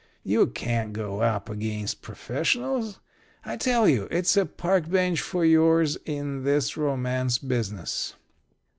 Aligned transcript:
You 0.23 0.47
can't 0.47 0.93
go 0.93 1.21
up 1.21 1.47
against 1.47 2.01
the 2.01 2.05
professionals. 2.07 2.99
I 3.45 3.55
tell 3.55 3.87
you, 3.87 4.07
it's 4.09 4.35
a 4.35 4.47
park 4.47 4.89
bench 4.89 5.21
for 5.21 5.45
yours 5.45 5.95
in 6.07 6.43
this 6.43 6.75
romance 6.75 7.37
business." 7.37 8.15